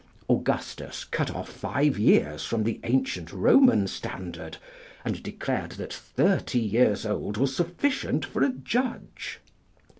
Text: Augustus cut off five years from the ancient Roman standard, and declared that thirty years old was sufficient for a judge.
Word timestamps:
Augustus 0.27 1.03
cut 1.03 1.29
off 1.29 1.47
five 1.47 1.99
years 1.99 2.43
from 2.43 2.63
the 2.63 2.79
ancient 2.85 3.31
Roman 3.31 3.85
standard, 3.85 4.57
and 5.05 5.21
declared 5.21 5.73
that 5.73 5.93
thirty 5.93 6.57
years 6.57 7.05
old 7.05 7.37
was 7.37 7.55
sufficient 7.55 8.25
for 8.25 8.41
a 8.41 8.49
judge. 8.49 9.39